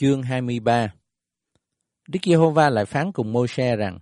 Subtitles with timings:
[0.00, 0.92] Chương 23
[2.08, 3.98] Đức Giê-hô-va lại phán cùng Môi-se rằng,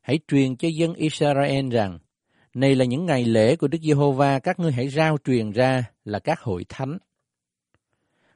[0.00, 1.98] Hãy truyền cho dân Israel rằng,
[2.54, 6.18] Này là những ngày lễ của Đức Giê-hô-va, các ngươi hãy rao truyền ra là
[6.18, 6.98] các hội thánh.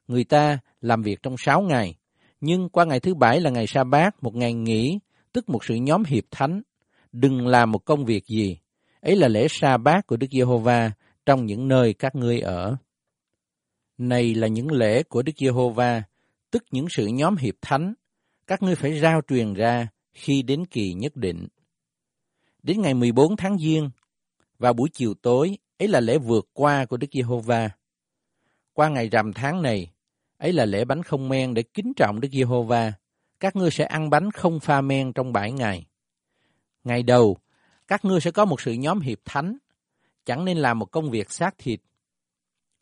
[0.08, 1.96] Người ta làm việc trong sáu ngày,
[2.40, 4.98] nhưng qua ngày thứ bảy là ngày sa bát, một ngày nghỉ,
[5.32, 6.62] tức một sự nhóm hiệp thánh.
[7.12, 8.58] Đừng làm một công việc gì.
[9.00, 10.90] Ấy là lễ sa bát của Đức Giê-hô-va
[11.26, 12.76] trong những nơi các ngươi ở.
[13.98, 16.02] Này là những lễ của Đức Giê-hô-va,
[16.54, 17.94] tức những sự nhóm hiệp thánh,
[18.46, 21.46] các ngươi phải rao truyền ra khi đến kỳ nhất định.
[22.62, 23.90] Đến ngày 14 tháng Giêng,
[24.58, 27.70] vào buổi chiều tối, ấy là lễ vượt qua của Đức Giê-hô-va.
[28.72, 29.90] Qua ngày rằm tháng này,
[30.38, 32.92] ấy là lễ bánh không men để kính trọng Đức Giê-hô-va.
[33.40, 35.86] Các ngươi sẽ ăn bánh không pha men trong bảy ngày.
[36.84, 37.36] Ngày đầu,
[37.88, 39.56] các ngươi sẽ có một sự nhóm hiệp thánh,
[40.24, 41.80] chẳng nên làm một công việc xác thịt.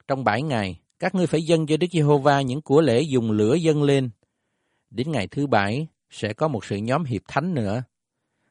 [0.09, 3.55] Trong bảy ngày, các ngươi phải dâng cho Đức Giê-hô-va những của lễ dùng lửa
[3.55, 4.11] dâng lên.
[4.91, 7.83] Đến ngày thứ bảy sẽ có một sự nhóm hiệp thánh nữa.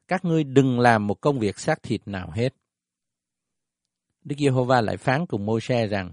[0.07, 2.53] Các ngươi đừng làm một công việc xác thịt nào hết.
[4.23, 6.11] Đức Giê-hô-va lại phán cùng Môi-se rằng,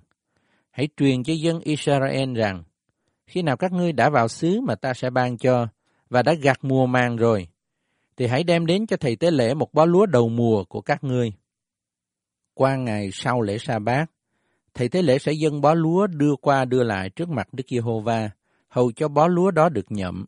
[0.71, 2.63] Hãy truyền cho dân Israel rằng,
[3.27, 5.67] khi nào các ngươi đã vào xứ mà ta sẽ ban cho,
[6.11, 7.49] và đã gặt mùa màng rồi,
[8.17, 11.05] thì hãy đem đến cho thầy tế lễ một bó lúa đầu mùa của các
[11.05, 11.33] ngươi.
[12.55, 14.11] Qua ngày sau lễ sa bát,
[14.79, 18.31] thầy tế lễ sẽ dâng bó lúa đưa qua đưa lại trước mặt Đức Giê-hô-va,
[18.69, 20.25] hầu cho bó lúa đó được nhậm.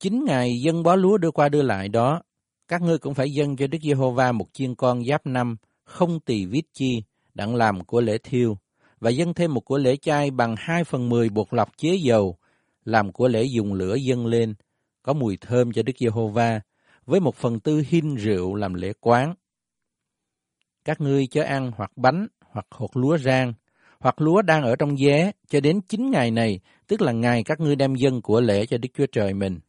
[0.00, 2.22] Chín ngày dâng bó lúa đưa qua đưa lại đó,
[2.68, 6.46] các ngươi cũng phải dâng cho Đức Giê-hô-va một chiên con giáp năm, không tỳ
[6.46, 7.02] vít chi,
[7.34, 8.58] đặng làm của lễ thiêu,
[9.00, 12.36] và dâng thêm một của lễ chay bằng hai phần mười bột lọc chế dầu,
[12.84, 14.54] làm của lễ dùng lửa dâng lên,
[15.02, 16.60] có mùi thơm cho Đức Giê-hô-va,
[17.06, 19.34] với một phần tư hin rượu làm lễ quán.
[20.90, 23.52] Các ngươi chớ ăn hoặc bánh, hoặc hột lúa rang,
[24.00, 27.60] hoặc lúa đang ở trong giá cho đến chín ngày này, tức là ngày các
[27.60, 29.60] ngươi đem dân của lễ cho Đức Chúa Trời mình.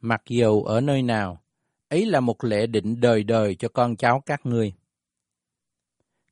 [0.00, 1.42] Mặc dầu ở nơi nào,
[1.88, 4.72] ấy là một lễ định đời đời cho con cháu các ngươi.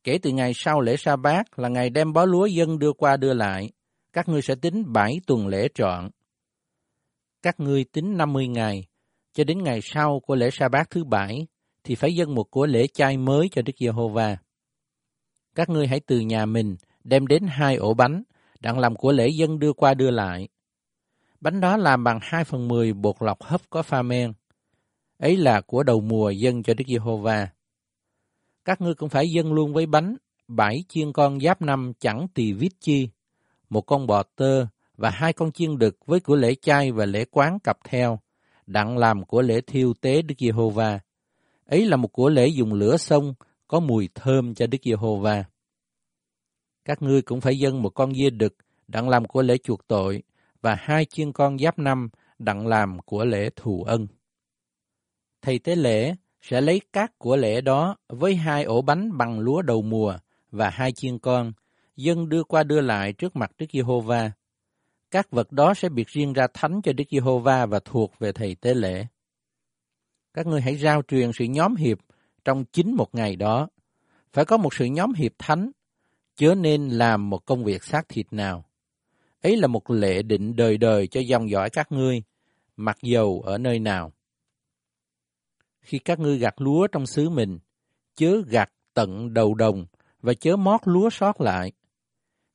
[0.05, 3.17] Kể từ ngày sau lễ sa bát là ngày đem bó lúa dân đưa qua
[3.17, 3.71] đưa lại,
[4.13, 6.11] các ngươi sẽ tính bảy tuần lễ trọn.
[7.43, 8.87] Các ngươi tính năm mươi ngày,
[9.33, 11.47] cho đến ngày sau của lễ sa bát thứ bảy,
[11.89, 14.37] thì phải dâng một của lễ chay mới cho Đức Giê-hô-va.
[15.55, 18.23] Các ngươi hãy từ nhà mình đem đến hai ổ bánh,
[18.61, 20.49] đặng làm của lễ dân đưa qua đưa lại.
[21.41, 24.33] Bánh đó làm bằng hai phần mười bột lọc hấp có pha men.
[25.19, 27.49] Ấy là của đầu mùa dân cho Đức Giê-hô-va.
[28.65, 30.17] Các ngươi cũng phải dâng luôn với bánh,
[30.49, 33.09] bảy chiên con giáp năm chẳng tỳ vít chi,
[33.71, 34.67] một con bò tơ
[34.97, 38.21] và hai con chiên đực với của lễ chay và lễ quán cặp theo,
[38.67, 41.01] đặng làm của lễ thiêu tế Đức Giê-hô-va.
[41.69, 43.35] Ấy là một của lễ dùng lửa sông,
[43.67, 45.45] có mùi thơm cho Đức Giê-hô-va.
[46.85, 48.57] Các ngươi cũng phải dâng một con dê đực,
[48.89, 50.23] đặng làm của lễ chuộc tội,
[50.61, 52.09] và hai chiên con giáp năm,
[52.39, 54.07] đặng làm của lễ thù ân.
[55.43, 59.63] Thầy tế lễ sẽ lấy các của lễ đó với hai ổ bánh bằng lúa
[59.63, 60.19] đầu mùa
[60.51, 61.53] và hai chiên con,
[61.97, 64.33] dân đưa qua đưa lại trước mặt Đức Giê-hô-va.
[65.11, 68.55] Các vật đó sẽ biệt riêng ra thánh cho Đức Giê-hô-va và thuộc về thầy
[68.55, 69.07] tế lễ.
[70.35, 71.99] Các ngươi hãy giao truyền sự nhóm hiệp
[72.45, 73.69] trong chính một ngày đó.
[74.33, 75.71] Phải có một sự nhóm hiệp thánh,
[76.37, 78.65] chớ nên làm một công việc xác thịt nào.
[79.43, 82.23] Ấy là một lệ định đời đời cho dòng dõi các ngươi,
[82.77, 84.13] mặc dầu ở nơi nào.
[85.81, 87.59] Khi các ngươi gặt lúa trong xứ mình,
[88.15, 89.87] chớ gặt tận đầu đồng
[90.21, 91.73] và chớ mót lúa sót lại.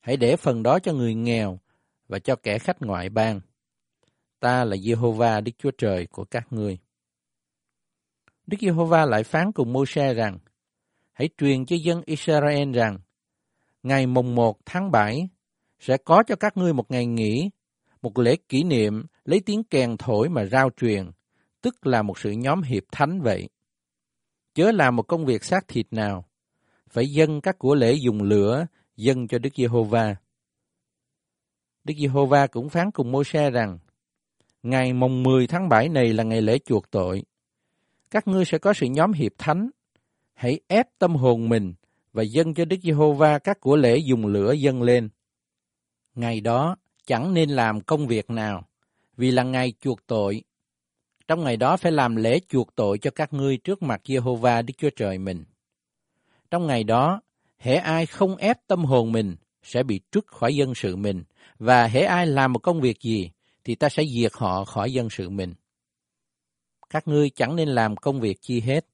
[0.00, 1.58] Hãy để phần đó cho người nghèo
[2.08, 3.40] và cho kẻ khách ngoại bang.
[4.40, 6.78] Ta là Jehovah Đức Chúa Trời của các ngươi.
[8.46, 10.38] Đức Giê-hô-va lại phán cùng Mô-se rằng,
[11.12, 12.98] hãy truyền cho dân Israel rằng,
[13.82, 15.28] ngày mùng 1 tháng 7
[15.80, 17.50] sẽ có cho các ngươi một ngày nghỉ,
[18.02, 21.10] một lễ kỷ niệm lấy tiếng kèn thổi mà rao truyền,
[21.62, 23.48] tức là một sự nhóm hiệp thánh vậy.
[24.54, 26.24] Chớ làm một công việc xác thịt nào,
[26.88, 28.66] phải dâng các của lễ dùng lửa,
[28.96, 30.16] dâng cho Đức Giê-hô-va.
[31.84, 33.78] Đức Giê-hô-va cũng phán cùng Môi-se rằng,
[34.62, 37.24] ngày mùng 10 tháng 7 này là ngày lễ chuộc tội,
[38.14, 39.70] các ngươi sẽ có sự nhóm hiệp thánh.
[40.34, 41.74] Hãy ép tâm hồn mình
[42.12, 45.08] và dâng cho Đức Giê-hô-va các của lễ dùng lửa dâng lên.
[46.14, 46.76] Ngày đó
[47.06, 48.68] chẳng nên làm công việc nào,
[49.16, 50.42] vì là ngày chuộc tội.
[51.28, 54.74] Trong ngày đó phải làm lễ chuộc tội cho các ngươi trước mặt Giê-hô-va Đức
[54.78, 55.44] Chúa Trời mình.
[56.50, 57.20] Trong ngày đó,
[57.58, 61.24] hễ ai không ép tâm hồn mình sẽ bị trút khỏi dân sự mình,
[61.58, 63.30] và hễ ai làm một công việc gì
[63.64, 65.54] thì ta sẽ diệt họ khỏi dân sự mình
[66.94, 68.86] các ngươi chẳng nên làm công việc chi hết.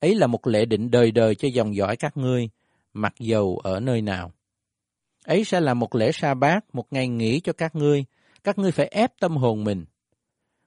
[0.00, 2.48] Ấy là một lệ định đời đời cho dòng dõi các ngươi,
[2.92, 4.32] mặc dầu ở nơi nào.
[5.24, 8.04] Ấy sẽ là một lễ sa bát, một ngày nghỉ cho các ngươi.
[8.44, 9.84] các ngươi phải ép tâm hồn mình.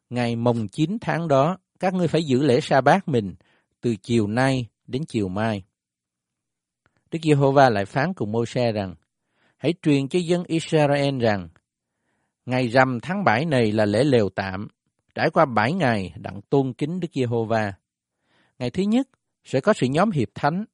[0.10, 3.36] Ngày mồng 9 tháng đó, các ngươi phải giữ lễ sa bát mình
[3.82, 5.64] từ chiều nay đến chiều mai.
[7.12, 8.96] Đức Giê-hô-va lại phán cùng Mô-se rằng,
[9.58, 11.50] hãy truyền cho dân Israel rằng,
[12.46, 14.68] ngày rằm tháng bảy này là lễ lều tạm,
[15.18, 17.74] trải qua bảy ngày đặng tôn kính Đức Giê-hô-va.
[18.60, 19.08] Ngày thứ nhất
[19.44, 20.66] sẽ có sự nhóm hiệp thánh,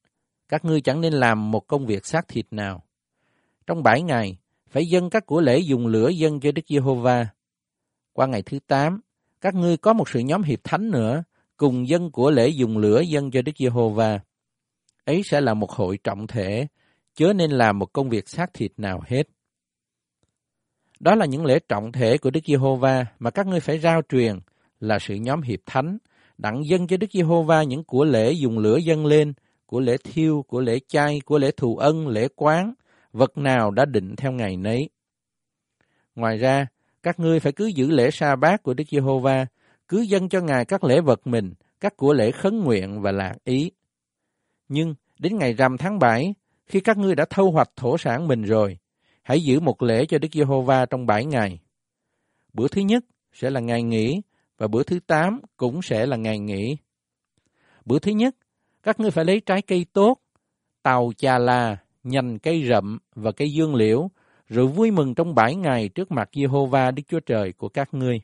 [0.49, 2.83] các ngươi chẳng nên làm một công việc xác thịt nào.
[3.67, 4.37] Trong bảy ngày,
[4.69, 7.27] phải dâng các của lễ dùng lửa dâng cho Đức Giê-hô-va.
[8.13, 9.01] Qua ngày thứ tám
[9.41, 11.23] các ngươi có một sự nhóm hiệp thánh nữa,
[11.57, 14.19] cùng dân của lễ dùng lửa dâng cho Đức Giê-hô-va.
[15.05, 16.67] Ấy sẽ là một hội trọng thể,
[17.15, 19.23] chớ nên làm một công việc xác thịt nào hết.
[20.99, 24.39] Đó là những lễ trọng thể của Đức Giê-hô-va mà các ngươi phải rao truyền
[24.79, 25.97] là sự nhóm hiệp thánh,
[26.37, 29.33] đặng dân cho Đức Giê-hô-va những của lễ dùng lửa dâng lên,
[29.65, 32.73] của lễ thiêu, của lễ chay, của lễ thù ân, lễ quán,
[33.13, 34.89] vật nào đã định theo ngày nấy.
[36.15, 36.67] Ngoài ra,
[37.03, 39.45] các ngươi phải cứ giữ lễ sa bát của Đức Giê-hô-va,
[39.87, 43.35] cứ dâng cho Ngài các lễ vật mình, các của lễ khấn nguyện và lạc
[43.43, 43.71] ý.
[44.67, 46.33] Nhưng đến ngày rằm tháng 7,
[46.65, 48.77] khi các ngươi đã thâu hoạch thổ sản mình rồi,
[49.23, 51.59] hãy giữ một lễ cho Đức Giê-hô-va trong bảy ngày.
[52.53, 53.03] Bữa thứ nhất
[53.33, 54.21] sẽ là ngày nghỉ
[54.57, 56.77] và bữa thứ tám cũng sẽ là ngày nghỉ.
[57.85, 58.35] Bữa thứ nhất,
[58.83, 60.17] các ngươi phải lấy trái cây tốt,
[60.83, 64.09] tàu chà là, nhành cây rậm và cây dương liễu,
[64.47, 68.21] rồi vui mừng trong bảy ngày trước mặt Giê-hô-va Đức Chúa Trời của các ngươi.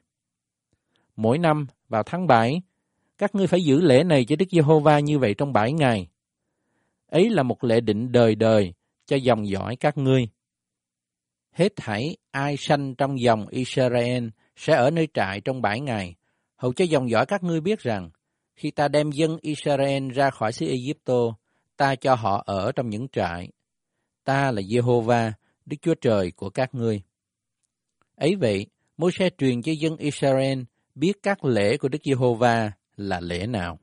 [1.15, 2.61] Mỗi năm vào tháng bảy
[3.19, 6.07] các ngươi phải giữ lễ này cho Đức Giê-hô-va như vậy trong bảy ngày.
[7.07, 8.73] Ấy là một lễ định đời đời
[9.05, 10.29] cho dòng dõi các ngươi.
[11.59, 16.15] Hết thảy ai sanh trong dòng Israel sẽ ở nơi trại trong bảy ngày,
[16.55, 18.09] hầu cho dòng dõi các ngươi biết rằng,
[18.55, 21.35] khi ta đem dân Israel ra khỏi xứ Egypto,
[21.77, 23.49] ta cho họ ở trong những trại.
[24.23, 25.31] Ta là Jehovah,
[25.65, 27.01] Đức Chúa Trời của các ngươi.
[28.15, 28.65] Ấy vậy,
[28.97, 30.59] Môi-se truyền cho dân Israel
[30.95, 33.79] biết các lễ của Đức Giê-hô-va là lễ nào.